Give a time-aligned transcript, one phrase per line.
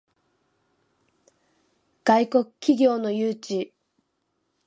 [2.05, 3.71] 外国企業の誘致